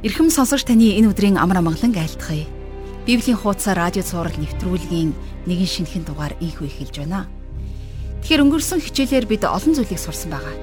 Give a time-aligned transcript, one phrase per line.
[0.00, 2.48] Ирхэм сонсогч таны энэ өдрийн амар амгалан айлтгая.
[3.04, 5.12] Библийн хуудасаар радио цаураар нэвтрүүлгийн
[5.44, 7.28] нэгэн шинэхэн дугаар ийхүү эхэлж байна.
[8.24, 10.56] Тэгэхээр өнгөрсөн хичээлээр бид олон зүйлийг сурсан байгаа.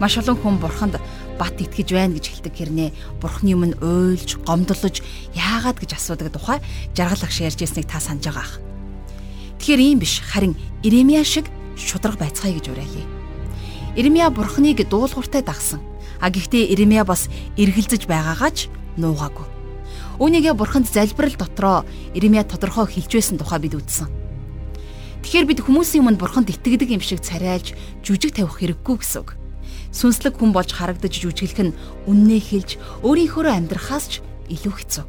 [0.00, 0.96] Маш олон хүн бурханд
[1.36, 5.04] бат итгэж байна гэж хэлдэг хэрнээ бурхны өмнө уйлж, гомдлож,
[5.36, 6.64] яагаад гэж асуудаг тухай
[6.96, 8.56] жаргал агш ярьжсэнийг та санаж байгаах.
[9.60, 11.44] Тэгэхээр ийм биш, харин Иремья шиг
[11.76, 13.04] шудраг байцгаая гэж уриалъя.
[14.00, 15.91] Иремья бурхныг дуулууртай дагсан
[16.22, 17.26] А гэхдээ Иремья бас
[17.58, 19.42] эргэлзэж байгаагаач нуугаагүй.
[20.22, 21.82] Үүнийгээ бурханд залбирал дотроо
[22.14, 24.06] Иремья тодорхой хэлж байсан тухай бид үзсэн.
[25.26, 27.74] Тэгэхээр бид хүмүүсийн өмнө бурханд итгэдэг юм шиг царайлж
[28.06, 29.34] жүжиг тавих хэрэггүй гэсэн үг.
[29.90, 31.76] Сүнслэг хүн болж харагдаж жүжиглэх нь
[32.06, 32.70] үннээ хэлж
[33.02, 34.12] өөрийнхөө амьдрахаас ч
[34.46, 35.04] илүү хэцүү.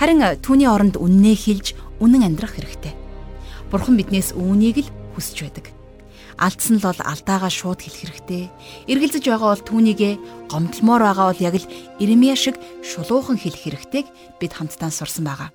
[0.00, 2.96] Харин түүний оронд үннээ хэлж үнэн амьдрах хэрэгтэй.
[3.68, 5.81] Бурхан биднээс үүнийг л хүсэж байдаг
[6.38, 8.44] алдсан л бол алдаагаа шууд хэлэх хэрэгтэй.
[8.88, 10.14] Эргэлзэж байгаа бол түүнийгээ
[10.48, 14.06] гомдлмоор байгаа бол яг л Иремья шиг шулуухан хэлэх хэрэгтэйг
[14.40, 15.50] бид хамтдаа сурсан байгаа.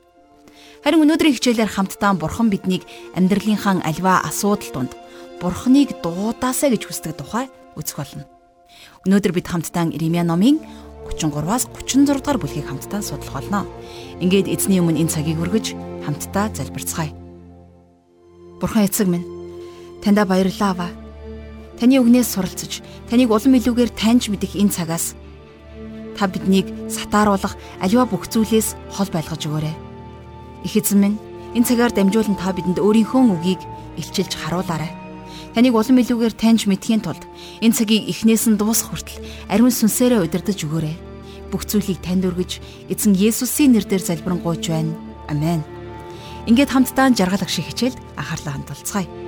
[0.83, 2.85] Харин өнөөдрийн хичээлээр хамтдаа Бурхан биднийг
[3.17, 4.93] амьдралынхаа альва асуудал донд
[5.41, 8.23] Бурханыг дуудаасаа гэж хүсдэг тухай үзэх болно.
[9.05, 10.61] Өнөөдөр бид хамтдаа Иремья номын
[11.07, 13.65] 33-аас 36 дугаар бүлгийг хамтдаа судлах болно.
[14.19, 15.73] Ингээд эзний өмнө энэ цагийг өргөж
[16.05, 17.11] хамтдаа залбирцгаая.
[18.59, 19.36] Бурхан эцэг минь
[20.07, 20.91] Таньда баярлалаа аваа.
[21.75, 22.79] Таны үгнээс суралцж,
[23.11, 25.19] таныг улам илүүгээр таньж мэдэх энэ цагаас
[26.15, 29.75] та биднийг сатааруулах аливаа бүх зүйлээс хол байлгаж өгөөрэй.
[30.63, 31.19] Их эзэн минь,
[31.59, 33.59] энэ цагаар дамжуулан та бидэнд өөрийнхөө үгийг
[33.99, 34.95] илчилж харуулаарай.
[35.51, 37.27] Таныг улам илүүгээр таньж мэдхийн тулд
[37.59, 39.19] энэ цагийг эхнээс нь дуусах хүртэл
[39.51, 40.95] ариун сүнсээрээ удирдах өгөөрэй.
[41.51, 44.95] Бүх зүйлийг танд өргөж, эзэн Есүсийн нэрээр залбирanгуйч байна.
[45.27, 45.67] Амен.
[46.47, 49.26] Ингээд хамтдаа жаргал ах шиг хичээлд анхаарлаа хандуулцгаая.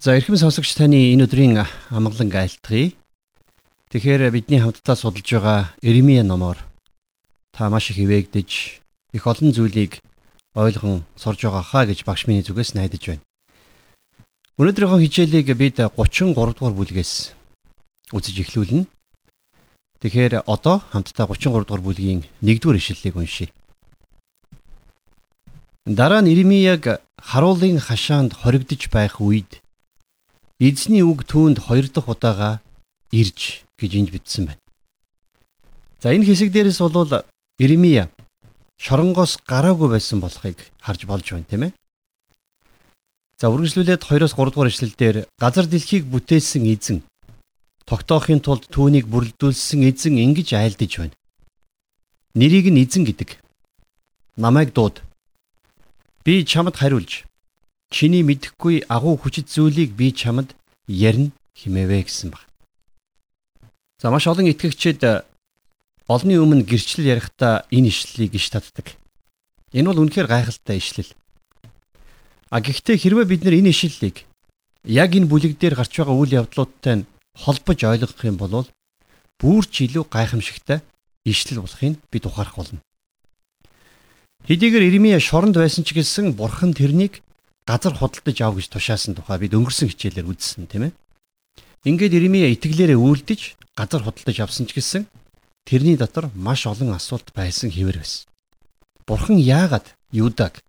[0.00, 1.60] За эрхэм сонсогч таны энэ өдрийн
[1.92, 2.96] амгалан айлтгая.
[3.92, 6.56] Тэгэхээр бидний хамтдаа судалж байгаа Иремья номоор
[7.52, 8.80] та маш их хിവэгдэж
[9.12, 10.00] их олон зүйлийг
[10.56, 13.24] ойлгон сурж байгаа хаа гэж багш миний зүгээс найдаж байна.
[14.56, 17.36] Өнөөдрийнхөө хичээлийг бид 33 дугаар бүлгээс
[18.16, 18.88] үзэж эхлүүлнэ.
[20.00, 23.52] Тэгэхээр одоо хамтдаа 33 дугаар бүлгийн 1-р ишлэлийг уншийе.
[25.84, 29.60] Дараа нь Иремьяг харуулын хашаанд хоригдож байх үед
[30.60, 32.60] Эзний үг түүнд хоёр дахь удаага
[33.16, 34.60] ирж гэж энд бичсэн байна.
[36.04, 37.24] За энэ хэсэг дээрээс бол
[37.56, 38.12] Иремья
[38.76, 41.72] шоронгоос гараагүй байсан болохыг харж болж байна тийм ээ.
[43.40, 46.98] За үргэлжлүүлээд 2-оос 3 дугаар ишлэлдэр газар дэлхийг бүтээсэн эзэн
[47.88, 51.16] тогтоохын тулд түүнийг бүрэлдүүлсэн эзэн ингэж айлдаж байна.
[52.36, 53.40] Нэрийг нь эзэн гэдэг.
[54.36, 55.00] Намайг дууд.
[56.20, 57.24] Би чамд хариулж
[57.90, 60.54] чиний мэдэхгүй агуу хүчит зүйлийг би чамд
[60.86, 62.46] ярина химээвэ гэсэн баг.
[63.98, 65.22] За маш олон итгэгчид э,
[66.06, 68.94] олонний өмнө гэрчлэл ярихдаа энэ ишлэлийг иш татдаг.
[69.74, 71.12] Энэ бол үнэхээр гайхалтай ишлэл.
[72.50, 74.24] А гэхдээ хэрвээ бид нар энэ ишлэлийг
[74.86, 77.04] яг энэ бүлэг дээр гарч байгаа үйл явдлуудтай
[77.36, 78.66] холбож ойлгох юм бол
[79.38, 80.80] бүр ч илүү гайхамшигтай
[81.24, 82.80] ишлэл болохыг бид ухаарах болно.
[84.48, 87.20] Хэдийгээр Иремья шоронд байсан ч гэсэн бурхан тэрнийг
[87.66, 90.92] газар худалдаж ав гэж тушаасан тухай бид өнгөрсөн хичээлээр үзсэн тийм ээ.
[91.88, 93.40] Ингээд Иремья итгэлээрээ үйлдэж
[93.76, 95.08] газар худалдаж авсан ч гэсэн
[95.64, 98.28] тэрний дотор маш олон асуулт байсан хэвээр байсан.
[99.06, 100.60] Бурхан яагаад Юдаг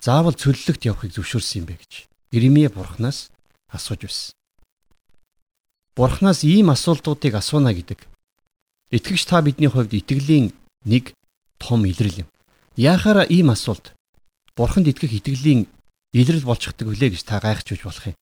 [0.00, 1.92] заавал цөллөгт явахыг зөвшөөрсөн юм бэ гэж
[2.30, 3.30] Иремья Бурханаас
[3.72, 4.32] асууж байсан.
[5.96, 8.04] Бурханаас ийм асуултуудыг асууна гэдэг
[8.92, 10.52] итгэгч та бидний хувьд итгэлийн
[10.84, 11.16] нэг
[11.58, 12.28] том илрэл юм.
[12.76, 13.96] Яахаараа ийм асуулт
[14.56, 15.66] Бурханд итгэх итгэлийн
[16.12, 18.16] илрэл болчихдаг үлээ гэж та гайхаж үж болох юм.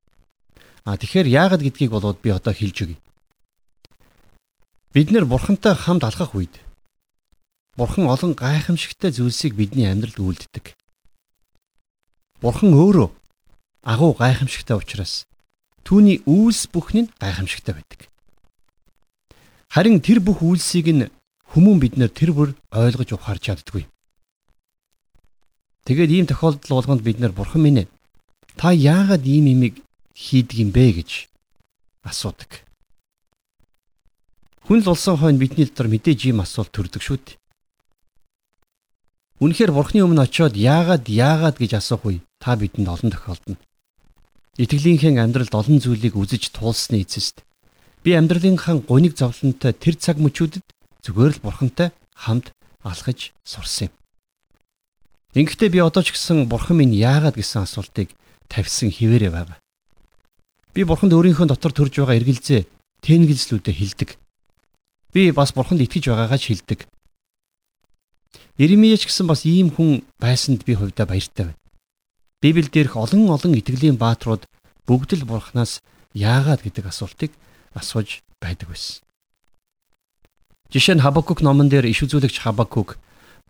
[0.84, 2.98] А тэгэхээр яагаад гэдгийг болоод би одоо хэлж өгье.
[4.92, 6.60] Бид нэр бурхантай хамт алхах үед
[7.76, 10.76] бурхан олон гайхамшигтай зүйлсийг бидний амьдралд үйлддэг.
[12.40, 13.10] Бурхан өөрөө
[13.82, 15.26] агуу гайхамшигтай учраас
[15.82, 18.00] түүний үйлс бүхэн нь гайхамшигтай байдаг.
[19.68, 21.10] Харин тэр бүх үйлсийг нь
[21.50, 23.90] хүмүүн бид нэр тэр бүр ойлгож ухаарч чаддгүй.
[25.84, 27.88] Тэгээд ийм тохиолдол болгонд бид нэр бурхан минь ээ
[28.56, 29.84] та яагаад ийм имийг
[30.16, 31.28] хийдэг юм бэ гэж
[32.08, 32.64] асуудаг.
[34.64, 37.36] Хүн л улсан хойно бидний дотор мэдээж ийм асуулт төрдөг шүү дээ.
[39.44, 43.60] Үнэхээр бурхны өмнө очиод яагаад яагаад гэж асуух үе та бидэнд олон тохиолдно.
[44.56, 47.42] Итгэлийнхээ амьдралд олон зүйлийг үзэж туулсны эцэст
[48.06, 50.64] би амьдралынхаа гуниг зовлонтой тэр цаг мөчүүдэд
[51.02, 52.54] зүгээр л бурхантай хамт
[52.86, 54.03] алхаж сурсан юм.
[55.34, 58.14] Ингэхдээ би одоо ч гэсэн бурхан минь яагаад гэсэн асуултыг
[58.46, 59.58] тавьсан хിവэрэ байгаа.
[60.70, 62.62] Би бурханд өөрийнхөө дотор төрж байгаа эргэлзээ
[63.02, 64.10] тэнгэслүүдэд хилдэг.
[65.10, 66.86] Би бас бурханд итгэж байгаагаа ч хилдэг.
[68.62, 71.58] Иремьяч гэсэн бас ийм хүн байсанд би хувьдаа баяртай байна.
[72.38, 74.46] Библиэл дээрх олон олон итгэлийн бааtruуд
[74.86, 75.82] бүгд л бурхнаас
[76.14, 77.34] яагаад гэдэг асуултыг
[77.74, 79.02] асууж байдаг байсан.
[80.70, 82.98] Жишээ нь Хабакук номон дээр иш үзүүлэгч Хабакук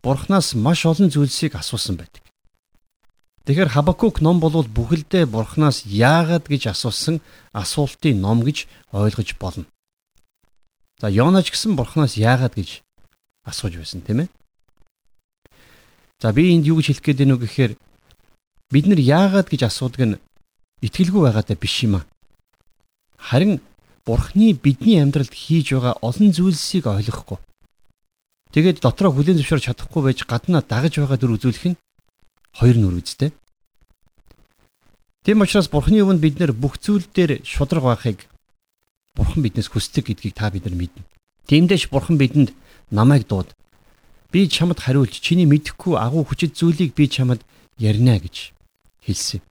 [0.05, 2.21] Бурханаас маш олон зүйлсийг асуусан байдаг.
[3.49, 7.25] Тэгэхээр Хабакук ном бол бүхэлдээ Бурханаас яагаад гэж асуусан
[7.57, 9.65] асуултын ном гэж ойлгож болно.
[11.01, 12.85] За Йонач гэсэн Бурханаас яагаад гэж
[13.49, 14.29] асууж байсан тийм ээ.
[16.21, 17.73] За би энд юу гэж хэлэх гээд байна вэ гэхээр
[18.73, 20.21] бид нар яагаад гэж асуудаг нь
[20.85, 22.05] итгэлгүй байгаадаа биш юм аа.
[23.17, 23.61] Харин
[24.05, 27.41] Бурхны бидний амьдралд хийж байгаа олон зүйлсийг ойлгохгүй.
[28.55, 31.81] Тэгээд дотроо хүлээн зөвшөөрч чадахгүй байж гаднаа дагаж байгаа дүр үзүүлэх нь
[32.55, 33.35] хоёр нүр үстэй.
[35.27, 38.31] Тэм учраас Бурхны өвөнд бид нэр бүх зүйл дээр шудраг байхыг
[39.19, 41.03] Бурхан биднээс хүсдэг гэдгийг та бид нар мэднэ.
[41.51, 42.55] Тиймдээч Бурхан бидэнд
[42.95, 43.51] намайг дууд.
[44.31, 47.43] Би чамд хариулж чиний мэдэхгүй агуу хүчит зүйлийг би чамд
[47.75, 48.55] ярина гэж
[49.03, 49.43] хэлсэн.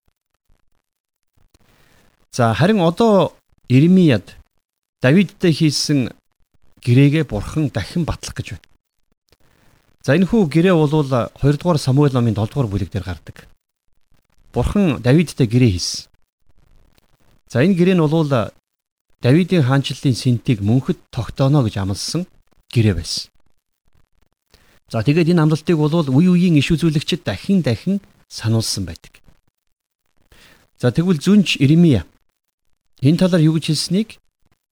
[2.32, 3.36] За харин одоо
[3.68, 4.40] Иремияд
[5.04, 6.16] Давидтай хийсэн
[6.80, 8.73] гэрээгээ бурхан дахин батлах гэж байна.
[10.04, 13.48] За энэ хүү гэрээ бол 2 дугаар Самуэль номын 7 дугаар бүлэг дээр гардаг.
[14.52, 16.12] Бурхан Давидтай гэрээ хийсэн.
[17.48, 18.28] За энэ гэрээ нь бол
[19.24, 22.28] Давидын хаанчлалын сэнтийг мөнхөд тогтооно гэж амласан
[22.76, 23.32] гэрээ байсан.
[24.92, 29.24] За тэгээд энэ амлалтыг бол үе үеийн иш үзүүлэгчид дахин дахин сануулсан байдаг.
[30.76, 32.04] За тэгвэл зүнж Иремья
[33.00, 34.20] энэ талаар юу гэж хэлснийг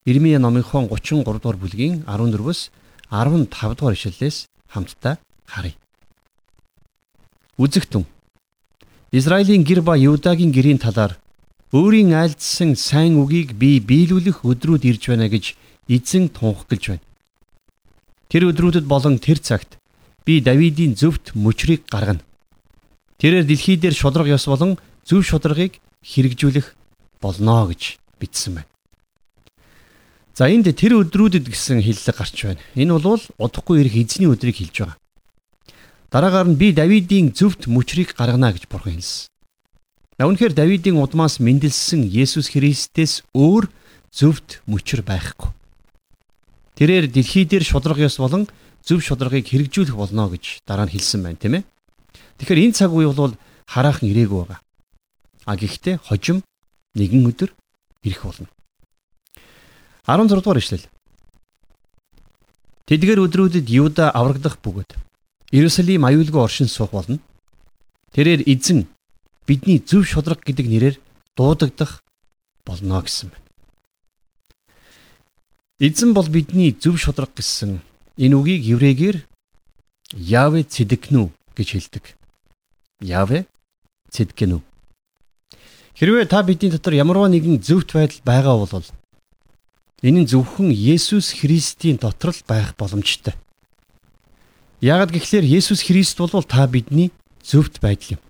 [0.03, 2.59] Ирмие номынхон 33 дугаар бүлгийн 14-өөс
[3.07, 3.47] 15
[3.79, 5.75] дугаар ишлэлээс хамтдаа харъя.
[7.59, 8.07] Үзэгтэн
[9.11, 11.19] Израилийн гэр ба Юдагийн гэрийн талаар
[11.75, 15.55] өөрийн айлдсан сайн үгийг би биелүүлэх өдрүүд ирж байна гэж
[15.91, 17.05] эзэн тунх гэлж байна.
[18.31, 19.75] Тэр өдрүүдэд болон тэр цагт
[20.23, 22.23] би Давидын зөвхт мөчрийг гаргана.
[23.19, 26.75] Тэрээр дэлхий дээр шудраг ёс болон зөв шударгыг хэрэгжүүлэх
[27.19, 28.70] болно гэж бичсэн байна.
[30.31, 32.63] За энд тэр өдрүүдэд гэсэн хиллэг гарч байна.
[32.79, 34.97] Энэ бол удахгүй ирэх эзний өдрийг хэлж байгаа.
[36.11, 39.27] Дараагаар нь би Давидын зөвхт мөчрийг гаргана гэж бурхан хэлсэн.
[40.23, 43.67] Үүнхээр Давидын удмаас мэндэлсэн Есүс Христээс өөр
[44.11, 45.51] зөвхт мөчр байхгүй.
[46.79, 48.47] Тэрээр дэлхий дээр шудраг ёс болон
[48.83, 51.63] зөв шударгыг хэрэгжүүлэх болно гэж дараа нь хэлсэн байна, тийм ээ.
[52.39, 53.35] Тэгэхээр энэ цаг үе бол
[53.67, 54.59] хараахан ирээгүй байгаа.
[55.45, 56.43] А гэхдээ хожим
[56.95, 57.49] нэгэн өдөр
[58.03, 58.47] ирэх болно.
[60.07, 60.85] 16 дугаар ишлэл.
[62.89, 64.97] Тэдгээр өдрүүдэд Юда аврагдах бөгөөд
[65.51, 67.19] Иерусалим аюулгүй оршин суух болно.
[68.15, 68.87] Тэрээр эзэн
[69.45, 70.95] бидний зөв шудраг гэдэг нэрээр
[71.37, 72.01] дуудагдах
[72.65, 73.47] болно гэсэн байна.
[75.79, 77.79] Эзэн бол бидний зөв шудраг гэсэн
[78.17, 79.17] энэ үгийг еврейгээр
[80.11, 82.05] Яве цэдэгнү гэж хэлдэг.
[82.99, 83.47] Яве
[84.11, 84.59] цэдгэнү.
[85.95, 88.83] Хэрвээ та бидний дотор ямарваа нэгэн зөвхт байдал байгаа бол
[90.01, 93.37] Энэ нь зөвхөн Есүс Христийн дотор л байх боломжтой.
[94.81, 97.13] Яагад гэхлээр Есүс Христ бол та бидний
[97.45, 98.21] зөвхт байдал юм.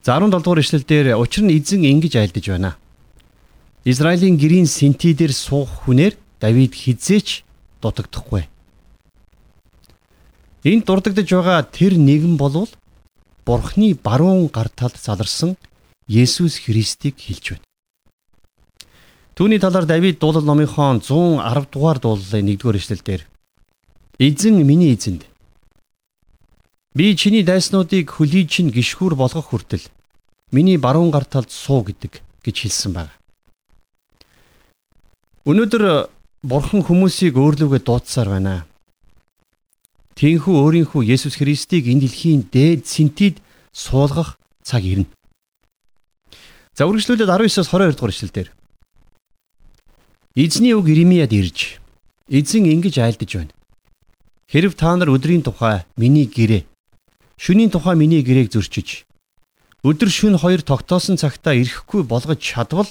[0.00, 2.80] За 17 дугаар ишлэлдэр учир нь эзэн ингэж айлдаж байна.
[3.84, 7.44] Израилийн гэрийн сэнти дээр суух хүнээр Давид хизээч
[7.84, 8.48] дутагдахгүй.
[10.64, 12.72] Энд дурддагдж байгаа тэр нэгэн болвол
[13.44, 15.60] Бурхны баруун гар талд заларсан
[16.08, 17.69] Есүс Христийг хэлж байна.
[19.34, 23.22] Түүний талаар Давид дуулал номынхон 110 дугаар дуулалын 1-р эшлэлдэр
[24.20, 25.24] Эзэн миний эзэнд
[26.94, 29.88] би чиний дайснуудыг хөлий чинь гიშгүүр болгох хүртэл
[30.52, 33.14] миний баруун гар талд суу гэдэг гэж хэлсэн байна.
[35.48, 36.10] Өнөөдөр
[36.44, 38.66] бурхан хүмүүсийг өөрлөгөө дуудсаар байна.
[40.20, 43.40] Тинхүү өөрийнхөө Есүс Христийг энэ дэлхийн дээд сэнтид
[43.72, 45.08] суулгах цаг ирнэ.
[46.76, 48.48] За үргэлжлүүлээд 19-оос 22 дугаар эшлэлдэр
[50.40, 51.76] Эзний үг Иремияд ирж
[52.32, 53.52] эзэн ингэж айлдаж байна.
[54.48, 56.64] Хэрв та нар өдрийн тухай миний гэрээ,
[57.36, 59.04] шөнийн тухай миний гэрээг зөрчиж,
[59.84, 62.88] өдөр шөнө хоёр тогтоосон цагтаа ирэхгүй болгож чадвал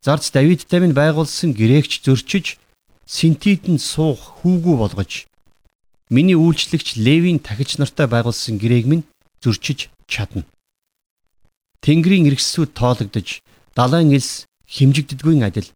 [0.00, 2.56] зарц Давидтай минь байгуулсан гэрээгч зөрчиж,
[3.04, 5.28] синтитэнд суух хүүгүү болгож,
[6.08, 9.04] миний үйлчлэгч Левийн тахиж нартай байгуулсан гэрээг минь
[9.44, 10.48] зөрчиж чадна.
[11.84, 13.44] Тэнгэрийн эргэсүүд тоологдож,
[13.76, 15.68] далайн элс химжигддэггүй адил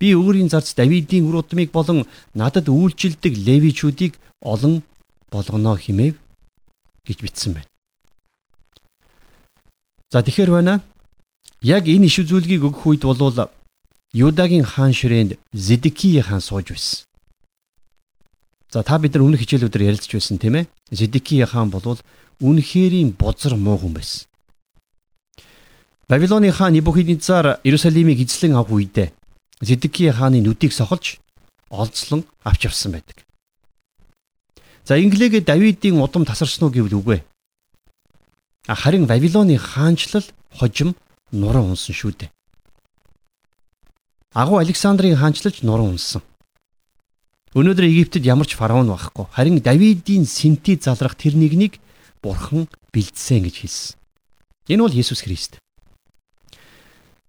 [0.00, 4.80] Би өөрийн зарц Давидын үр удмыг болон надад үйлчилдэг левичүүдийг олон
[5.28, 6.16] болгоно химээв
[7.04, 7.68] гэж бичсэн байна.
[10.08, 10.80] За тэгэхээр байна.
[11.60, 13.52] Яг энэ иш үзүүлгийг өгөх үед болвол
[14.16, 17.04] Юдагийн хаан ширээнд Зедекий хаан сууж байсан.
[18.72, 20.70] За та бид нар өмнөх хичээлүүдээр ярилцж байсан тийм ээ.
[20.90, 22.00] Зедекий хаан бол
[22.40, 24.24] үнэхэрийн бузар муу хүн байсан.
[26.08, 29.19] Бабилоны хаан Небухиднецар Иерусалимыг эзлэн авах үедээ
[29.60, 31.20] Зедекий хааны нүдийг сохолж
[31.68, 33.24] олзлон авч явсан байдаг.
[34.84, 37.18] За инглигээ Давидын удам тасарсан уу гэвэл үгүй.
[38.66, 40.96] Харин Вавилоны хаанчлал хожим
[41.30, 42.30] нуран унсан шүү дээ.
[44.32, 46.22] Агуу Александрийн хаанчлалч нуран унсан.
[47.52, 49.26] Өнөөдөр Египтэд ямар ч фараон байхгүй.
[49.34, 51.82] Харин Давидын сэнти залрах тэр нэгнийг
[52.22, 53.96] Бурхан бэлдсэн гэж хэлсэн.
[54.70, 55.58] Энэ бол Есүс Христ.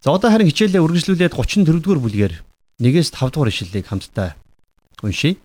[0.02, 2.34] За одоо харин хичээлээ үргэлжлүүлээд 34-р бүлгээр
[2.82, 4.34] 1-ээс 5 дугаар ишлэлийг хамтдаа
[4.98, 5.38] уншийе.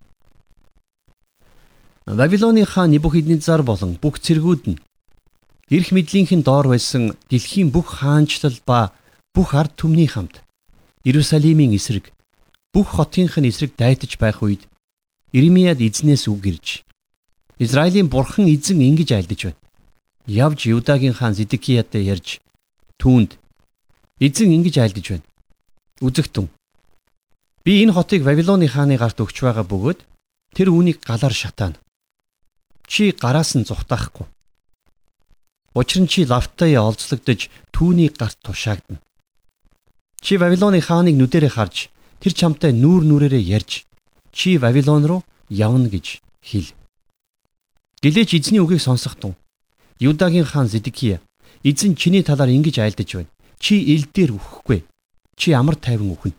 [2.10, 4.82] Вавилоны хаан Небухиднецар болон бүх цэргүүд нь
[5.70, 8.98] эрх мэдлийнхэн доор байсан дэлхийн бүх хаанчлал ба
[9.30, 10.42] бүх ард түмний хамт
[11.06, 12.10] Иерусалимийн эсрэг
[12.74, 14.66] бүх хотынх нь эсрэг дайтаж байх үед
[15.38, 16.82] Иремияд эзнээс үг ирж
[17.62, 19.62] Израилийн бурхан эзэн ингэж айлдаж байна.
[20.26, 22.42] Явж Юдагийн хаан Зидкиятай ярьж
[22.98, 23.38] түүнд
[24.20, 25.28] эзэн ингэж айлдаж байна.
[26.02, 26.48] Үзэгтэн.
[27.64, 30.00] Би энэ хотыг Вавилоны хааны гарт өгч байгаа бөгөөд
[30.56, 31.78] тэр үүнийг галаар шатаана.
[32.88, 34.26] Чи гараас нь зүхтаахгүй
[35.78, 38.98] Учир нь чи лавтай олзлогдож түүний гарт тушаагдана.
[40.26, 43.86] Чи Вавилоны хааныг нүдэрээ харж тэр чамтай нүүр нүрээрээ ярьж
[44.34, 45.22] чи Вавилон руу
[45.54, 46.74] явна гэж хэл.
[48.02, 49.38] Гэлээч эзний үгийг сонсох тун.
[50.02, 51.22] Юдагийн хаан Зидкия
[51.62, 53.30] эзэн чиний талаар ингэж айлдаж байна.
[53.60, 54.86] Чи ил дээр үхэхгүй.
[55.38, 56.34] Чи амар тайван үхнэ.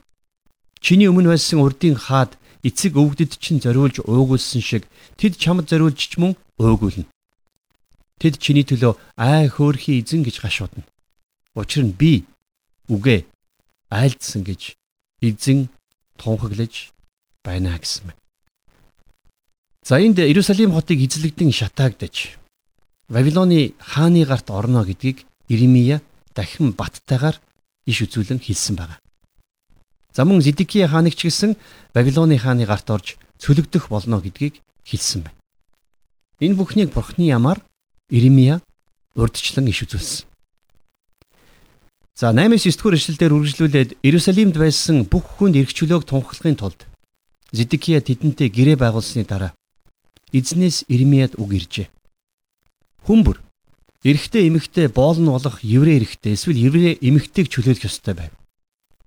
[0.81, 4.87] Чиний өмнө байсан урдын хаад эцэг өвгдөд чинь зориулж уугуулсан шиг
[5.19, 7.07] тэд чамд зориулж ч мөн уугуулна.
[8.19, 10.87] Тэд чиний төлөө ай хөөрхий эзэн гэж гашуудна.
[11.55, 12.27] Учир нь би
[12.91, 13.27] үгээ
[13.91, 14.75] айлдсан гэж
[15.23, 15.71] эзэн
[16.19, 16.91] тунхаглаж
[17.43, 18.19] байна гэсэн мэн.
[19.83, 22.39] За энд Иерусалим хотыг эзлэгдэн шатаагдаж
[23.09, 26.03] Вавилоны хааны гарт орно гэдгийг Иремия
[26.39, 27.43] дахин баттайгаар
[27.91, 29.03] иш үзүүлэн хэлсэн байна.
[30.15, 31.59] За мөн Зидкия хааныг ч гэсэн
[31.95, 35.39] Вавилоны хааны гарт орж цөлөгдөх болно гэдгийг хэлсэн байна.
[36.39, 37.59] Энэ бүхнийг Бурхны ямаар
[38.07, 38.63] Иремия
[39.19, 40.31] урдчлан иш үзүүлсэн.
[42.19, 46.87] За 8-9 дэх эшлэлдэр үргэлжлүүлээд Иерусалимд байсан бүх хүнд эрх чөлөөг тунхаглахын тулд
[47.51, 49.55] Зидкия тэдэнтэй гэрээ байгуулсны дараа
[50.35, 51.87] эзнээс Иремияд үг иржээ.
[53.07, 53.39] Хүмбэр
[54.05, 58.33] эрэгтэй эмэгтэй боолн болох еврей эрэгтэй эсвэл еврей эмэгтэйг чөлөөлөх ёстой байв.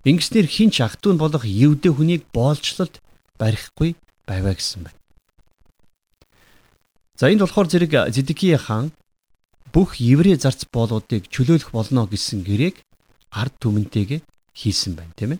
[0.03, 3.00] Ингэснээр хинч ах トゥ н болох евдээ хүнийг боолчлолд
[3.39, 3.95] барихгүй
[4.27, 5.00] байваа гэсэн байна.
[7.15, 8.91] За энд болохоор зэрэг Зидкия хаан
[9.71, 12.83] бүх еврей зарц боолуудыг чөлөөлөх болно гэсэн гэрээг
[13.31, 14.19] ард түмэнтэйгээ
[14.57, 15.39] хийсэн байна тийм ээ.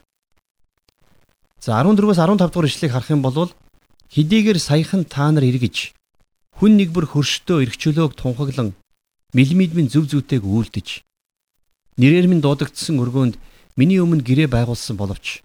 [1.60, 3.52] За 14-өөс 15 дугаар ишлэгийг харах юм бол
[4.16, 5.92] хэдийгээр саяхан та нар эргэж
[6.56, 8.16] хүн нэг бүр хөрштөө эрх чөлөөг
[9.32, 11.04] тунхаглан мэлмидмэн зүв зүйтэйг үйлдэж
[11.98, 13.36] нэрээр минь дуудагдсан өргөөнд
[13.80, 15.40] миний өмнө гэрээ байгуулсан боловч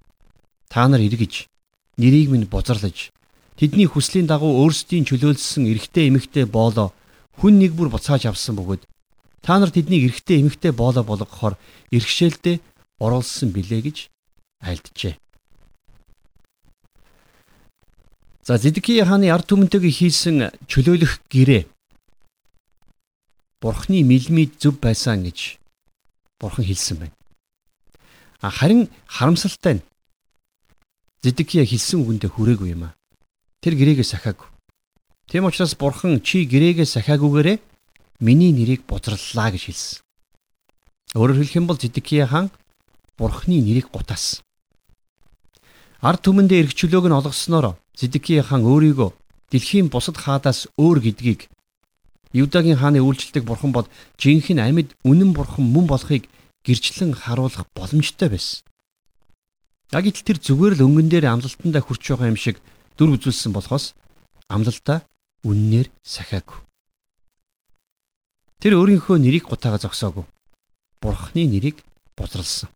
[0.69, 1.47] та нар эргэж
[1.99, 3.15] нэрийг минь бузарлаж
[3.57, 6.93] Тэдний хүслийн дагуу өөрсдийн чөлөөлсөн эрэгтэй эмэгтэй боолоо
[7.41, 8.85] хүн нэг бүр буцааж авсан бөгөөд
[9.41, 11.57] та нар тэднийг эрэгтэй эмэгтэй боолоо болгохоор
[11.89, 12.61] иргэшээлдээ
[13.01, 14.13] оруулсан билээ гэж
[14.61, 15.17] айлджээ.
[18.45, 21.65] За Зидкий хааны ард түмэнтэйг хийсэн чөлөөлөх гэрээ
[23.61, 25.57] Бурхны мэлмид зөв байсан гэж
[26.41, 27.17] Бурхан хэлсэн байна.
[28.41, 29.87] Харин харамсалтай нь
[31.25, 32.95] Зидкия хэлсэн үгэндээ хүрээгүй юм аа.
[33.65, 34.47] Тэр гэрээгээ сахиагүй.
[35.27, 37.59] Тийм учраас бурхан чи гэрээгээ сахиагүйгээрээ
[38.21, 39.99] миний нэрийг бузарлаа гэж хэлсэн.
[41.17, 42.53] Өөрөөр хэлэх юм бол Зидкия хаан
[43.17, 44.45] бурхны нэрийг гутаасан.
[46.05, 49.11] Ард түмэндээ эргчлөөг нь олгосноор Зидкия хаан өөрийгөө
[49.51, 51.49] дэлхийн бусад хаадаас өөр гэдгийг
[52.37, 53.89] Юдагийн хааны үйлчлэлийг бурхан бол
[54.21, 56.29] жинхэнэ амьд үнэн бурхан мөн болохыг
[56.67, 58.61] гэрчлэн харуулах боломжтой байсан.
[59.97, 62.61] Яг итэл тэр зүгээр л өнгөн дээр амлалтандаа хүрч байгаа юм шиг
[62.99, 63.95] дүр үзүүлсэн болохоос
[64.51, 65.07] амлалтаа
[65.47, 66.59] үннээр сахиагүй.
[68.59, 70.27] Тэр өөрийнхөө нэрийг гутаага зогсоогүй.
[70.99, 71.87] Бурхны нэрийг
[72.19, 72.69] бузралсан.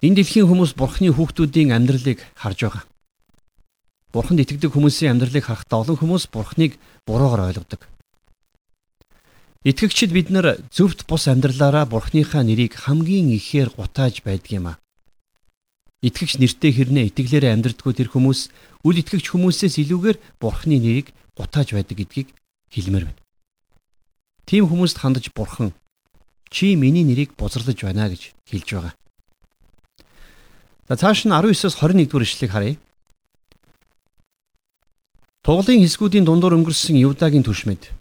[0.00, 2.84] Энэ дэлхийн хүмүүс Бурхны хүүхдүүдийн амьдралыг харж байгаа.
[4.16, 7.84] Бурханд итгэдэг хүмүүсийн амьдралыг харахтаа олон хүмүүс Бурхныг буруугаар ойлгодог.
[9.68, 14.80] Итгэгчид бид нар зөвхт бус амьдралаараа Бурхныхаа нэрийг хамгийн ихээр гутааж байдаг юм а.
[16.00, 18.40] Итгэгч нэртэй хэрнээ итгэлээрээ амьдрдггүй тэр хүмүүс
[18.88, 22.32] үл итгэгч хүмүүсээс илүүгээр Бурхны нэрийг гутааж байдаг гэдгийг
[22.72, 23.20] хэлмээр байна.
[24.46, 25.74] тийм хүмүүст хандаж бурхан
[26.48, 28.94] чи миний нэрийг бузарлаж байна гэж хэлж байгаа.
[30.88, 32.74] За цааш нь 19-с 21 дугаар ишлэгийг харъя.
[35.46, 37.94] Тугалын хэсгүүдийн дундуур өнгөрсөн Юдагийн түшмэд,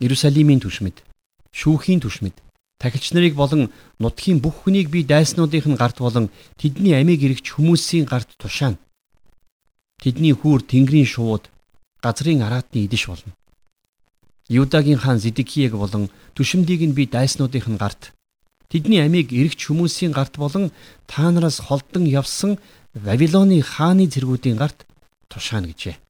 [0.00, 1.04] Иерусалимийн түшмэд,
[1.52, 2.32] шүүхийн түшмэд,
[2.80, 3.68] тахилч нарыг болон
[4.00, 8.80] нутгийн бүх хүнийг би дайснуудын гарт болон тэдний амийг эргэж хүмүүсийн гарт тушаана.
[10.00, 11.52] Тэдний хүүр тэнгэрийн шууд
[12.00, 13.36] газрын араатны идэш болно.
[14.48, 18.16] Юдагийн хаан Зидикияг болон түшимдийг нь би дайснуудын гарт
[18.72, 20.72] тэдний амийг эргэж хүмүүсийн гарт болон
[21.04, 22.56] та нараас холдон явсан
[22.96, 24.88] Вавилоны хааны зэргүүдийн гарт
[25.28, 26.01] тушаана гэжээ.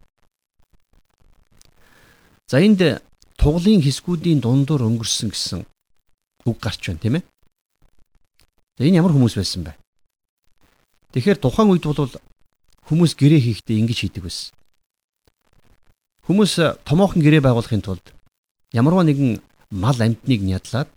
[2.53, 2.85] За энд
[3.41, 5.65] туглын хэсгүүдийн дундуур өнгөрсөн гэсэн
[6.45, 7.25] үг гарч байна тийм ээ.
[8.77, 9.73] За энэ ямар хүмүүс байсан бэ?
[11.17, 12.13] Тэгэхээр тухайн үед бол
[12.93, 14.53] хүмүүс гэрээ хийхдээ ингэж хийдэг байсан.
[16.29, 18.05] Хүмүүс томоохон гэрээ байгуулахын тулд
[18.77, 19.41] ямарваа нэгэн
[19.73, 20.93] мал амьтныг нядлаад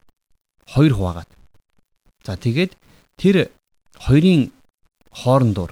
[0.68, 1.32] хоёр хуваагаад.
[2.28, 2.76] За тэгээд
[3.16, 3.48] тэр
[4.04, 4.52] хоёрын
[5.24, 5.72] хоорондоор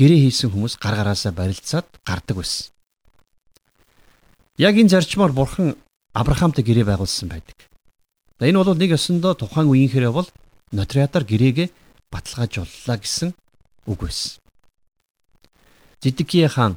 [0.00, 2.72] гэрээ хийсэн хүмүүс гар гараасаа барилцаад гардаг байсан.
[4.58, 5.78] Яг энэ зарчмаар бурхан
[6.12, 7.54] Авраамтай гэрээ байгуулсан байдаг.
[8.42, 10.26] Энэ бол нэг ёсондоо тухайн үеийнхээрээ бол
[10.74, 11.68] нотариатаар гэрээгээ
[12.10, 13.30] баталгаажууллаа гэсэн
[13.86, 14.42] үг байсан.
[16.02, 16.74] Зидкия хаан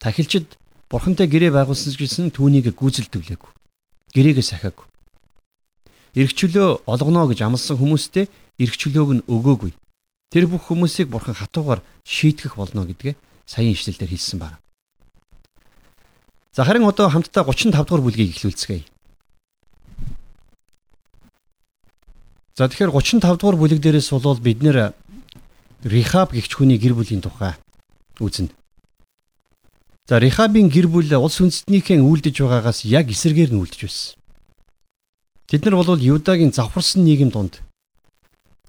[0.00, 0.56] тахилчид
[0.88, 3.52] бурхантай гэрээ байгуулсан гэсэн түүнийг гүйцэлдэвлээгүй.
[4.16, 4.86] Гэрээгээ сахиагүй.
[6.16, 8.24] Иргчлөө олгоно гэж амласан хүмүүстээ
[8.56, 9.76] иргчлөөг нь өгөөгүй.
[10.32, 14.58] Тэр бүх хүмүүсийг бурхан хатуугаар шийтгэх болно гэдгээ саяын ишлэлээр хэлсэн байна.
[16.52, 18.84] За харин одоо хамтдаа 35 дугаар бүлгийг эхлүүлцгээе.
[22.58, 24.92] За тэгэхээр 35 дугаар бүлэг дээрээс болвол бид нэр
[25.84, 27.54] Рихаб гихч хүний гэр бүлийн тухай
[28.18, 28.50] үзнэ.
[30.10, 34.18] За Рихабын гэр бүл улс үндэстнийхэн үйлдэж байгаагаас яг эсэргээр нь үйлдэж байсан.
[35.46, 37.62] Тэд нар бол Юдагийн завхарсан нийгэм донд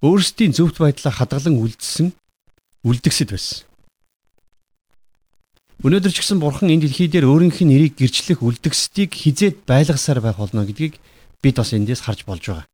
[0.06, 2.14] өөрсдийн зөвхт байдлаа хадгалан үлдсэн
[2.86, 3.71] үлдгэсэд байсан.
[5.82, 10.38] Өнөөдөр ч гэсэн бурхан энэ дэлхий дээр өөрийнх нь нэрийг гэрчлэх үлдгэсдийг хизээд байлгасаар байх
[10.38, 11.02] болно гэдгийг
[11.42, 12.70] бид бас эндээс харж болж байгаа.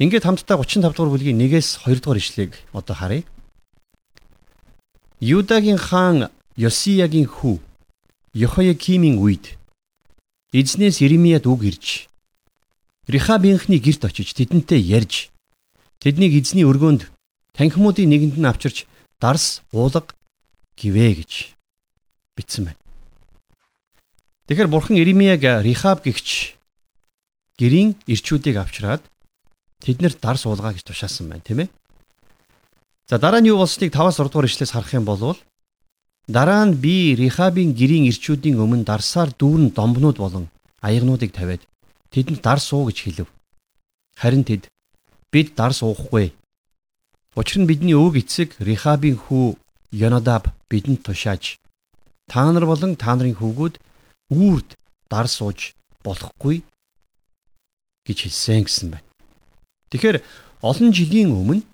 [0.00, 3.28] Ингээд хамтдаа 35 дугаар бүлгийн 1-ээс 2 дугаар ишлэгийг одоо харъя.
[5.20, 7.60] Юдагийн хаан Йосиягийн хүү
[8.32, 9.60] Йохоякимийн үед
[10.56, 12.08] эзнээс Иремияд үг ирж
[13.12, 15.28] Рихабийнхны герт очиж тэдэнтэй ярьж
[16.00, 17.12] тэднийг эзний өргөөнд
[17.52, 18.88] танхимуудын нэгэнд нь авчирч
[19.20, 20.16] дарс уулга
[20.80, 21.59] гівэ гэж
[22.40, 22.80] бичсэн байна.
[24.48, 26.56] Тэгэхээр бурхан Иремияг Рихаб гихч
[27.60, 29.04] гэрийн ирчүүдийг авчираад
[29.84, 31.68] тэднэр дарс уулгаа гэж тушаасан байна тийм ээ.
[33.04, 35.36] За дараа нь юу болсныг 5-аас 6 дугаар ишлээс харах юм бол
[36.30, 40.46] Дараа нь би Рихабын гэрийн ирчүүдийн өмнө дарсаар дүүрэн домбнууд болон
[40.78, 41.62] аягнуудыг тавиад
[42.14, 43.28] тэдэнд дарс уу гэж хэлв.
[44.14, 44.70] Харин тэд
[45.32, 46.30] бид дарс уухгүй.
[47.34, 49.58] Учир нь бидний өвөг эцэг Рихабын хүү
[49.90, 51.58] Йонадаб бидэнд тушааж
[52.30, 53.74] та нар болон та нарын хүүгүүд
[54.30, 54.78] үрд
[55.10, 55.74] дарс ууж
[56.06, 56.62] болохгүй
[58.06, 59.08] гэж хэлсэн гэсэн байна.
[59.90, 60.22] Тэгэхээр
[60.62, 61.66] олон жилийн өмнө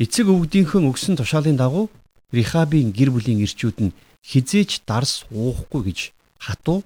[0.00, 1.92] эцэг өвгдийнхөө өгсөн тушаалын дагуу
[2.32, 5.98] Рихабын гэр бүлийн ирчүүд нь хизээч дарс уухгүй гэж
[6.40, 6.80] хатуу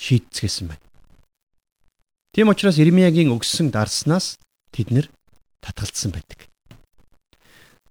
[0.00, 0.84] шийдцгээсэн байна.
[2.32, 4.40] Тийм учраас Ирмиягийн өгсөн дарснаас
[4.72, 5.06] тэд нэр
[5.60, 6.48] татгалцсан байдаг.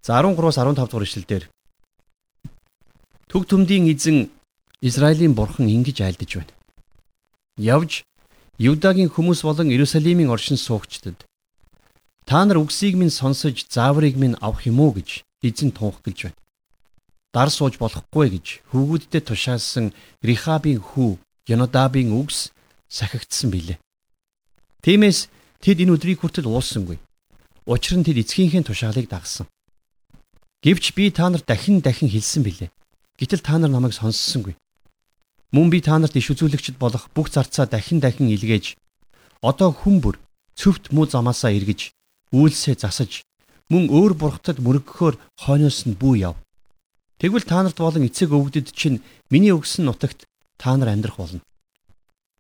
[0.02, 1.44] За 13-аас 15 дугаар ишлэлдэр
[3.30, 4.30] Төг төмдийн эзэн
[4.86, 6.54] Израилийн бурхан ингэж айлдаж байна.
[7.58, 8.06] Явж
[8.62, 11.26] Юдагийн хүмүүс болон Иерусалимийн оршин суугчдад
[12.30, 15.10] та нар үгсийг минь сонсож зааврыг минь авах юм уу гэж
[15.42, 16.40] эзэн тунх гэлж байна
[17.36, 19.92] дар сууж болохгүй гэж хүүгүүддээ тушаасан
[20.24, 21.20] Рихабын хүү
[21.52, 22.56] Янодабын үгс
[22.88, 23.78] сахигдсан билээ.
[24.80, 25.28] Тиймээс
[25.60, 26.96] тэд энэ өдрийг хүртэл ууссангүй.
[27.68, 29.52] Учир нь тэд эцгийнхээ тушаалыг дагсан.
[30.64, 32.72] Гэвч би та нарт дахин дахин хэлсэн билээ.
[33.20, 34.56] Гэтэл та нар намайг сонссонгүй.
[35.54, 38.78] Мөн би та нарт иш үзүүлэгчд болох бүх зарцаа дахин дахин илгээж
[39.42, 40.16] одоо хүн бүр
[40.58, 41.92] цөвт муу замаасаа эргэж
[42.34, 43.22] үйлсээ засаж
[43.70, 46.36] мөн өөр бурхтад мөрөгөхөөр хойноос нь бүү яв.
[47.22, 50.26] Тэгвэл та нарт болон эцэг өвгдөд чинь миний өгсөн нутагт
[50.58, 51.42] та нар амьдрах болно.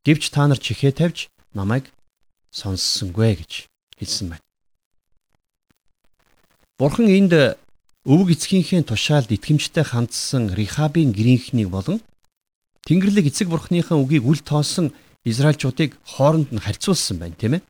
[0.06, 1.90] Гэвч та нар чихээ тавьж намайг
[2.52, 3.52] сонссонгүй гэж
[3.98, 4.46] хэлсэн байна.
[6.78, 7.34] Бурхан энд
[8.06, 12.04] өвөг эцгийнхээ тушаалд итгэмжтэй хандсан Рихабын гэрийнхнийг болон
[12.86, 14.94] Тэнгэрлэг эцэг бурхныхаа үгийг үл тоосон
[15.26, 17.62] Израильчуудыг хооронд нь харьцуулсан байна, тийм ээ.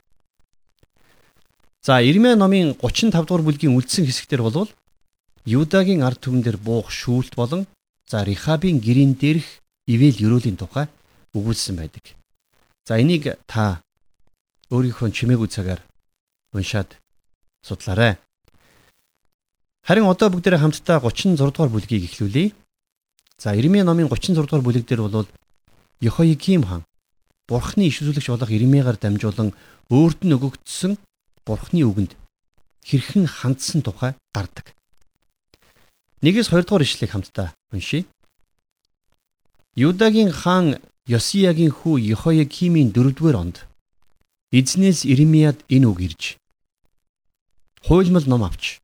[1.86, 4.68] За Ирмэ номын 35 дугаар бүлгийн үлдсэн хэсэгтэр болвол
[5.46, 7.64] Юдагийн ард түмэн дээр буух шүүлт болон
[8.10, 10.90] за Рихабын гэрийн дээрх ивэл өрөөлийн тухай
[11.38, 12.18] өгүүлсэн байдаг.
[12.84, 13.86] За энийг та
[14.74, 15.82] өөрийнхөө чимээгүй цагаар
[16.52, 16.98] уншаад
[17.62, 18.18] судлаарай.
[19.86, 22.58] Харин одоо бүгдээрээ хамтдаа 36 дугаар бүлгийг эхлүүлье.
[23.38, 25.28] За Ирмие номын 36 дугаар бүлэг дээр бол
[26.02, 26.84] Йохояким хаан
[27.48, 29.54] Бурхны иш үзүүлэгч болох Ирмиягаар дамжуулан
[29.92, 30.98] өөрт нь өгөгдсөн
[31.46, 32.16] Бурхны үгэнд
[32.88, 34.74] хэрхэн хандсан тухай гардаг.
[36.24, 38.10] Нэгээс 2 дугаар ишлэгийг хамтдаа уншийе.
[39.76, 43.68] Юдагийн хаан Йосиягийн хүү Йохоякимийн 4-р онд
[44.50, 46.24] эзнээс Ирмияд энэ үг ирж
[47.86, 48.80] Хуйлмал ном авч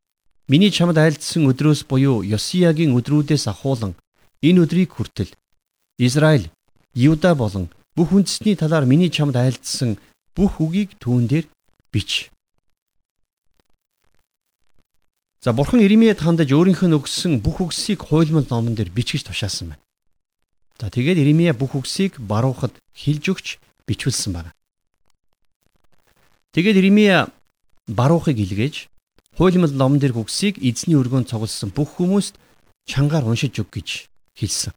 [0.52, 3.96] миний чамд айлдсан өдрөөс буюу Йосиягийн өдрүүдээс ахуулан
[4.42, 5.32] энэ өдрийг хүртэл
[5.98, 6.50] Израиль,
[6.94, 9.98] Юда болон бүх үндэстний талаар миний чамд айлдсан
[10.36, 11.46] бүх үгийг түүн дээр
[11.94, 12.32] бич.
[15.42, 19.84] За бурхан Иремьяд хандаж өөрийнх нь өгсөн бүх үгсийг хуйлмал номон дээр бичгэж тушаасан байна.
[20.78, 23.48] За тэгээд Иремья бүх үгсийг баруухад хилж өгч
[23.86, 24.52] бичүүлсэн байна.
[26.54, 27.30] Тэгээд Иремья
[27.88, 28.90] баруухыг илгээж
[29.38, 32.38] хуйлмал номон дээр үгсийг эзний өргөнд цугласан бүх хүмүүст
[32.86, 34.74] чангаар уншиж өг гэж хэлсэн.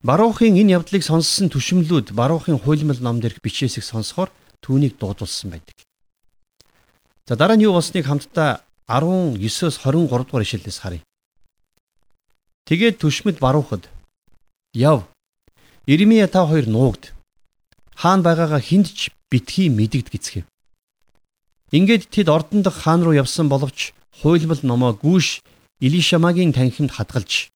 [0.00, 4.32] Баруухын энэ явдлыг сонссон түшмлүүд баруухын хуйлмал ном дээрх бичээсийг сонсохоор
[4.64, 5.76] түүнийг дуудулсан байдаг.
[7.28, 11.04] За дараа нь юу болсныг хамтдаа 19-с 23 дугаар ишлэлээс харъя.
[12.64, 13.92] Тэгээд түшмэд баруухад
[14.72, 15.08] Яв.
[15.86, 17.12] Иремья та хоёр нуугд.
[17.94, 20.46] Хаан байгаагаа хүнд ч битгий мэдэгд гисгэв.
[21.74, 25.42] Ингээд тэд ордон дах хаан руу явсан боловч хуйлмал номоо гүүш
[25.82, 27.50] Илишамагийн танхимд хадгалж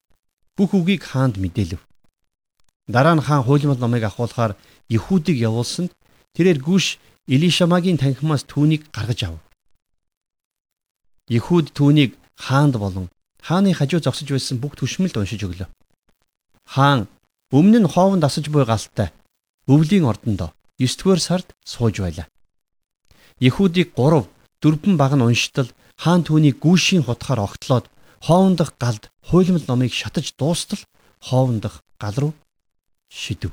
[0.57, 1.81] бүх үгийг хаанд мэдээлв.
[2.87, 4.53] Дараа нь хаан хуйлмал номыг ахуулахаар
[4.88, 5.90] Ихүүдийг явуулсанд
[6.37, 9.35] тэрээр гүүш Илишамагийн танхимаас түүнийг гаргаж ав.
[11.33, 13.09] Ихүүд түүнийг хаанд болон
[13.40, 15.69] хааны хажуу зогсож байсан бүх түшмэлд уншиж өглөө.
[16.69, 17.09] Хаан
[17.49, 19.09] өмнө нь хоовонд асаж буй галтай
[19.73, 22.29] өвлийн ордондоо 9 дугаар сард сууж байлаа.
[23.40, 24.29] Яхуудыг 3
[24.61, 27.88] дөрвөн баг нь уншитал хаан түүнийг гүүшийн хутгаар огтлоод
[28.24, 30.80] хоовон дахь галд хуйлмал номыг шатаж дуустал
[31.20, 32.32] хоовон дахь гал руу
[33.08, 33.52] шидэв.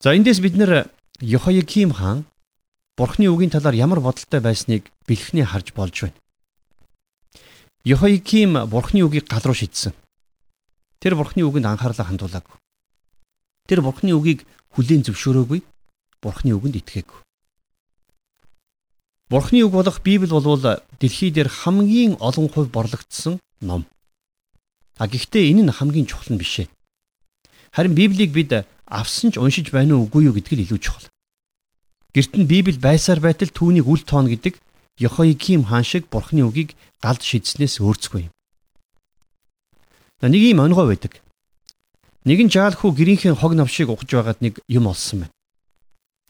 [0.00, 2.26] За эндээс бид нэр Йохояким хаан
[2.96, 6.14] Бурхны үгийн талаар ямар бодолтой байсныг бэлхний харж болж байна.
[7.84, 9.92] Йохояким бурхны үгийг гал руу шидсэн.
[11.00, 12.56] Тэр бурхны үгэнд анхаарлаа хандуулаагүй.
[13.66, 14.46] Тэр бурхны үгийг
[14.78, 15.60] хүлээн зөвшөөрөөгүй.
[16.22, 17.18] Бурхны үгэнд итгээгүй.
[19.30, 23.86] Бурхны үг болох Библи болвол дэлхий дээр хамгийн олон хувь борлогдсон ном.
[24.96, 26.68] А гэхдээ энэ нь хамгийн чухал нь биш ээ.
[27.72, 28.52] Харин Библийг бид
[28.84, 31.08] авсан ч уншиж байна уу үгүй юу гэдг нь илүү чухал.
[32.12, 34.60] Гэрт нь Библи байсаар байтал түүнийг үл тооно гэдэг
[35.00, 38.32] Йохояким хаан шиг бурхны үгийг галд шидснээс өөрцгүй юм.
[40.22, 41.18] Нэг юм онгой байдаг.
[42.22, 45.34] Нэгэн жаал хүү гэрийнхээ хог навшиг ухаж байгаад нэг юм олсон байна.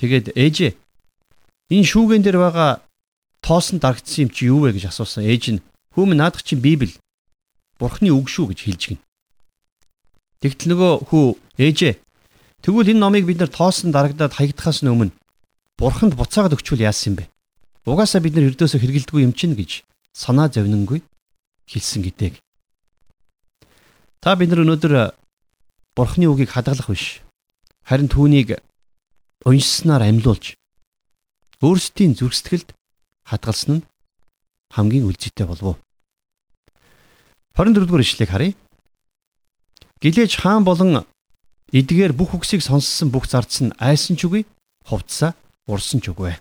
[0.00, 0.72] Тэгээд ээжээ
[1.74, 2.70] энэ шүүгэн дээр байгаа
[3.42, 5.26] тоосон дарагдсан юм чи юу вэ гэж асуусан.
[5.26, 5.64] Ээж нь
[5.98, 6.94] хүүм наадах чинь Библи
[7.78, 9.00] бурхны үг шүү гэж хэлж гин.
[10.40, 11.24] Тэгтэл нөгөө хүү
[11.58, 11.94] ээжээ
[12.62, 15.12] тэгвэл энэ номыг бид нар тоосон дарагдаад хаягдахаас өмнө
[15.76, 17.30] бурханд буцаагаад өгчвөл яасан юм бэ?
[17.84, 19.82] Угаасаа бид нар эрдөөсөө хэргэлдэггүй юм чинь гэж
[20.14, 21.02] санаа зовнингүй
[21.68, 22.38] хэлсэн гэдэг.
[24.22, 25.12] Та бид нар өнөөдөр
[25.94, 27.22] Бурхны үгийг хадгалах биш.
[27.86, 28.58] Харин түүнийг
[29.46, 30.58] уншсанаар амьлуулж
[31.64, 32.68] өөрсдийн зүрх сэтгэлд
[33.24, 33.86] хадгалсан нь
[34.74, 35.80] хамгийн үлжитэй болов.
[37.56, 38.52] 24 дугаар ишлэгийг харъя.
[40.02, 41.06] Гэлээж хаан болон
[41.72, 44.44] эдгээр бүх үгсийг сонссон бүх зарц нь айсан ч үгүй,
[44.84, 45.32] хувцсаа
[45.64, 46.36] урсан ч үгүй.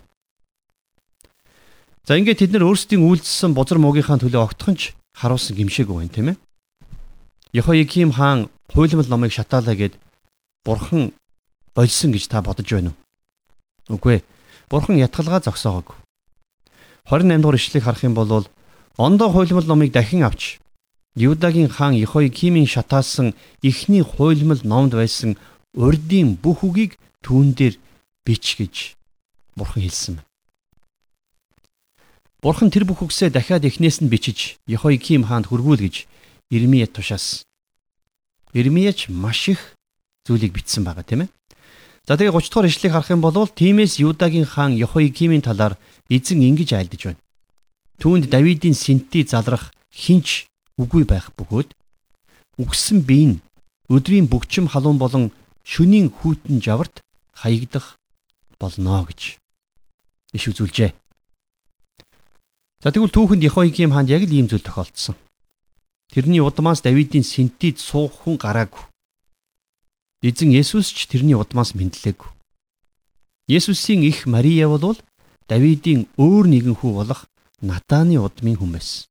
[2.04, 6.28] За ингээд тэд нар өөрсдийн үйлдэлсэн бузар муугийнхаа төлөө огтхон ч харуулсан гимшээгүй байна тийм
[6.34, 6.36] ээ.
[7.56, 9.96] Йохояким хаан хуйлмал номыг шатаалаа гэд
[10.66, 11.16] бурхан
[11.72, 13.96] болсон гэж та бодож байна уу?
[13.96, 14.22] Үгүй ээ.
[14.70, 15.96] Бурхан ятгалгаа зогсоогоогүй.
[17.10, 18.48] 28 дугаар ишлэгийг харах юм бол
[18.96, 20.58] ондоо хуйлмал номыг дахин авч
[21.16, 25.36] Юдагийн хаан Йохоякимийн шатаасан ихний хуйлмал номд байсан
[25.74, 27.78] урдийн бүх үгийг түүн дээр
[28.24, 28.96] бич гэж
[29.54, 30.28] бурхан хэлсэн байна.
[32.42, 36.06] Бурхан тэр бүх үгсээ дахиад эхнээс нь бичиж Йохойким хаанд хүргүүл гэж
[36.50, 37.46] Ирмияд тушаасан.
[38.52, 39.74] Ирмияч маш их
[40.26, 41.28] зүйлийг бичсэн байгаа тийм ээ.
[42.04, 45.80] За тэгээ 30 дугаар ишлэгийг харах юм бол тиймээс Юдагийн хаан Йохойкимийн талаар
[46.12, 47.24] эзэн ингэж айлдж байна.
[47.96, 50.44] Түүнд Давидын синти залрах хинч
[50.76, 51.72] үгүй байх бөгөөд
[52.60, 53.42] үгсэн бие нь
[53.88, 55.32] өдрийн бөгчм халуун болон
[55.64, 57.00] шөнийн хүйтэн жаварт
[57.32, 57.96] хаягдах
[58.60, 59.40] болно гэж
[60.36, 60.92] иш үзүүлжээ.
[62.84, 65.16] За тэгвэл түүхэнд Яхояким хаанд яг л ийм зүйл тохиолдсон.
[66.12, 68.84] Тэрний удмаас Давидын синтид суух хүн гараагүй.
[70.24, 72.32] Эзэн Есүс ч тэрний удмаас мэдлээгүй.
[73.44, 74.96] Есүсийн их Мария бол
[75.52, 77.28] Давидын өөр нэгэн хүү болох
[77.60, 79.04] Натаны удмын байсан.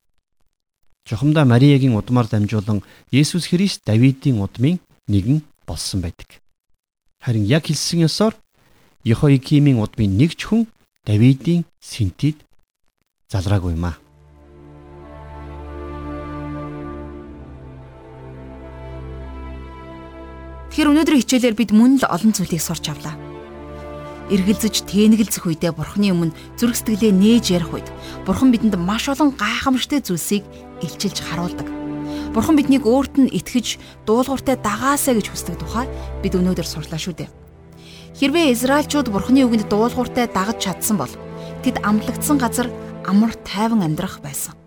[1.05, 2.81] Жохомдоо Мариягийн удмаар дамжуулан
[3.13, 6.41] Есүс Христ Давидын удмын нэгэн болсон байдаг.
[7.21, 8.33] Харин яг хэлсэн ёсоор
[9.05, 10.65] Йохоикимийн удмын нэг ч хүн
[11.05, 12.41] Давидын синтид
[13.29, 14.02] залраагүй юм аа.
[20.73, 23.13] Тэгэхээр өнөөдрийн хичээлээр бид мөн л олон зүйлийг сурч авлаа.
[24.33, 27.85] Эргэлзэж тэнэгэлзэх үедээ Бурхны өмнө зүрх сэтгэлээ нээж ярих үед
[28.25, 30.41] Бурхан бидэнд маш олон гайхамшигтай зүйлсийг
[30.81, 31.69] илчилж харуулдаг.
[32.33, 33.77] Бурхан биднийг өөрт нь итгэж
[34.09, 35.85] дуулууртай дагаасаа гэж хүсдэг тухай
[36.25, 37.29] бид өнөөдөр сурлаа шүү дээ.
[38.17, 41.13] Хэрвээ Израильчууд Бурханы үгэнд дуулууртай дагаж чадсан бол
[41.61, 42.73] тэд амлагдсан газар
[43.05, 44.57] амар тайван амьдрах байсан.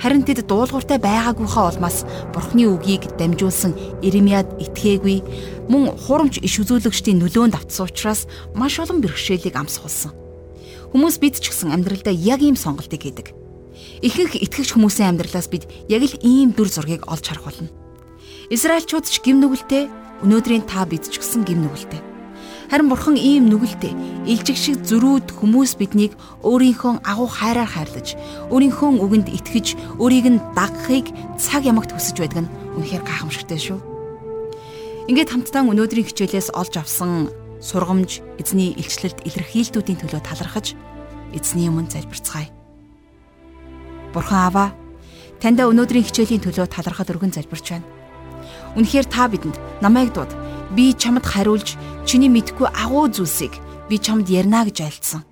[0.00, 5.20] Харин тэд дуулууртай байгаагүйхаа улмаас Бурхны үгийг дамжуулсан Иремьяд итгээгүй
[5.68, 8.24] мөн хурамч иш үзүүлэгчдийн нөлөөнд автсан учраас
[8.56, 10.16] маш олон бэрхшээлийг амсгуулсан.
[10.96, 13.36] Хүмүүс бид ч гэсэн амьдралдаа яг ийм сонголтыг хийдэг.
[14.00, 17.68] Ихэнх итгэгч хүмүүсийн амьдралаас бид яг л ийм дүр зургийг олж харах болно.
[18.48, 19.84] Израильчууд ч гим нүгэлтэй
[20.24, 22.09] өнөөдрийн та бид ч гэсэн гим нүгэлтэй.
[22.70, 23.90] Харин бурхан ийм нүгэлтэй,
[24.30, 26.14] илжиг шиг зөрүүд хүмүүс биднийг
[26.46, 28.14] өөрийнхөө агуу хайраар хайрлаж,
[28.46, 33.78] өөрийнхөө үгэнд итгэж, өөрийг нь дагахыг цаг ямагт хүсэж байдаг нь үнэхээр гайхамшигтай шүү.
[35.10, 40.78] Ингээд хамтдаа өнөөдрийн хичээлээс олж авсан сургамж, эзний илчлэлд илэрхийлтүүдийн төлөө талархаж
[41.34, 42.54] эзний өмнө залбирцгаая.
[44.14, 44.66] Бурхан Аава,
[45.42, 47.86] таньда өнөөдрийн хичээлийн төлөө талархал өргөн залбирч байна.
[48.78, 50.30] Үнэхээр та бидэнд намайг дууд
[50.76, 51.74] би чамд хариулж
[52.06, 53.54] чиний мэдгүй агуу зүйлсийг
[53.88, 55.22] би чамд ярина гэж айлцсан.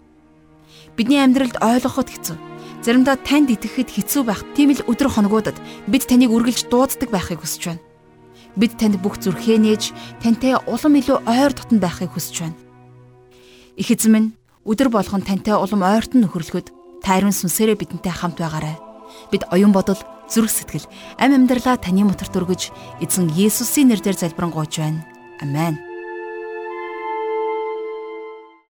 [0.98, 2.36] Бидний амьдралд ойлгоход хэцүү.
[2.82, 4.42] Заримдаа танд итгэхэд хэцүү байх.
[4.58, 5.54] Тийм л өдр хоногудад
[5.86, 7.82] бид таныг үргэлж дууддаг байхыг хүсэж байна.
[8.58, 12.58] Бид танд бүх зүрхээ нээж, тантай улам илүү ойр дотн байхыг хүсэж байна.
[13.78, 14.28] Их эзэн минь
[14.66, 18.74] өдөр болгон тантай улам ойртон нөхөрлөхөд тайрын сүнсээрээ бидэнтэй хамт байгаарай.
[19.30, 20.90] Бид оюун бодол, зүрх сэтгэл,
[21.22, 25.17] амь амьдралаа таны моторт өргөж, эзэн Есүсийн нэрээр залбирanгуйч байна.
[25.42, 25.87] Амен.